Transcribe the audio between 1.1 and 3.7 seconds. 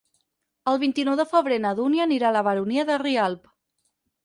de febrer na Dúnia anirà a la Baronia de Rialb.